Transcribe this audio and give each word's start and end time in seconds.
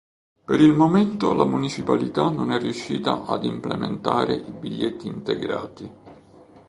Per 0.45 0.59
il 0.59 0.73
momento 0.73 1.31
la 1.35 1.45
municipalità 1.45 2.27
non 2.29 2.51
è 2.51 2.57
riuscita 2.59 3.25
ad 3.27 3.45
implementare 3.45 4.33
i 4.33 4.51
biglietti 4.51 5.05
integrati. 5.05 5.91